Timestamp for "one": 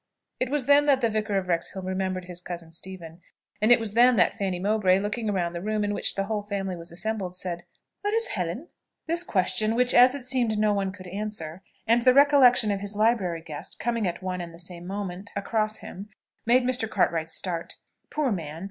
10.73-10.91, 14.23-14.41